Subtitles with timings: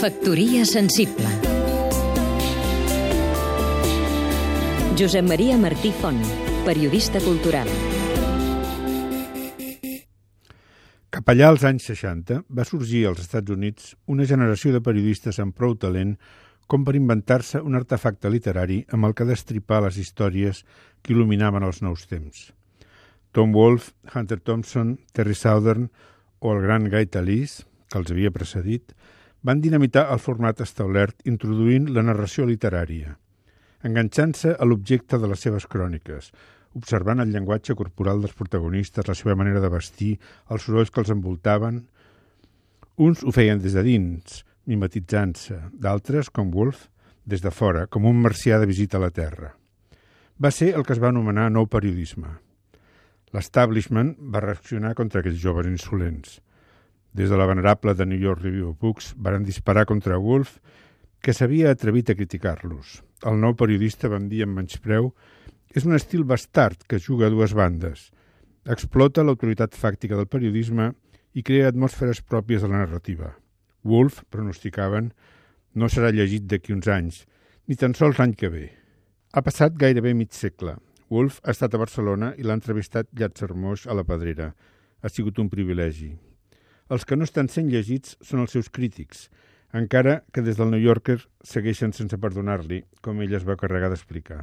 [0.00, 1.28] Factoria sensible
[4.96, 6.22] Josep Maria Martí Font,
[6.64, 7.68] periodista cultural
[11.12, 15.52] Cap allà als anys 60 va sorgir als Estats Units una generació de periodistes amb
[15.52, 16.16] prou talent
[16.64, 20.64] com per inventar-se un artefacte literari amb el que destripar les històries
[21.02, 22.54] que il·luminaven els nous temps.
[23.36, 25.90] Tom Wolfe, Hunter Thompson, Terry Southern
[26.40, 28.96] o el gran Guy Tallis, que els havia precedit,
[29.42, 33.14] van dinamitar el format establert introduint la narració literària,
[33.86, 36.28] enganxant-se a l'objecte de les seves cròniques,
[36.76, 40.12] observant el llenguatge corporal dels protagonistes, la seva manera de vestir,
[40.52, 41.80] els sorolls que els envoltaven.
[43.00, 46.86] Uns ho feien des de dins, mimetitzant-se, d'altres, com Wolf,
[47.24, 49.54] des de fora, com un marcià de visita a la Terra.
[50.40, 52.36] Va ser el que es va anomenar nou periodisme.
[53.32, 56.38] L'establishment va reaccionar contra aquells joves insolents–
[57.12, 60.58] des de la venerable de New York Review of Books varen disparar contra Wolf,
[61.20, 63.00] que s'havia atrevit a criticar-los.
[63.26, 65.10] El nou periodista van dir amb menyspreu
[65.74, 68.08] és un estil bastard que juga a dues bandes.
[68.64, 70.92] Explota l'autoritat fàctica del periodisme
[71.34, 73.34] i crea atmosferes pròpies de la narrativa.
[73.84, 75.12] Wolf, pronosticaven,
[75.74, 77.24] no serà llegit d'aquí uns anys,
[77.68, 78.66] ni tan sols l'any que ve.
[79.32, 80.76] Ha passat gairebé mig segle.
[81.10, 84.50] Wolf ha estat a Barcelona i l'ha entrevistat Llàtzer Moix a la Pedrera.
[85.02, 86.10] Ha sigut un privilegi.
[86.90, 89.28] Els que no estan sent llegits són els seus crítics,
[89.72, 94.42] encara que des del New Yorker segueixen sense perdonar-li, com ell es va carregar d'explicar.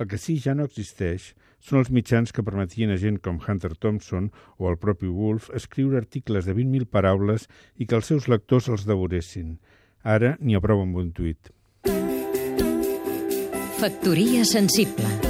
[0.00, 3.74] El que sí ja no existeix són els mitjans que permetien a gent com Hunter
[3.76, 7.44] Thompson o el propi Wolf escriure articles de 20.000 paraules
[7.76, 9.58] i que els seus lectors els devoressin.
[10.00, 11.52] Ara n'hi ha prou amb un tuit.
[13.80, 15.29] Factoria sensible